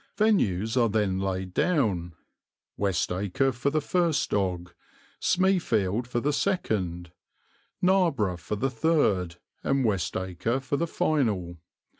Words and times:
Venues 0.17 0.75
are 0.81 0.89
then 0.89 1.19
laid 1.19 1.53
down, 1.53 2.15
Westacre 2.75 3.51
for 3.53 3.69
the 3.69 3.79
first 3.79 4.31
dog, 4.31 4.73
Smeefield 5.19 6.07
for 6.07 6.19
the 6.19 6.33
second, 6.33 7.11
Narborough 7.83 8.37
for 8.37 8.55
the 8.55 8.71
third, 8.71 9.35
and 9.63 9.85
Westacre 9.85 10.59
for 10.61 10.75
the 10.77 10.87
final. 10.87 11.57